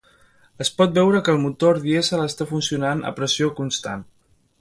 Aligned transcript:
Es 0.63 0.71
pot 0.77 0.95
veure 0.95 1.19
que 1.27 1.33
el 1.37 1.41
motor 1.43 1.79
dièsel 1.83 2.23
està 2.23 2.47
funcionant 2.53 3.05
a 3.11 3.13
pressió 3.21 3.51
constant. 3.61 4.03